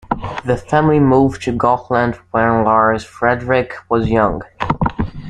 [0.45, 4.41] The family moved to Gotland when Lars Fredrik was young.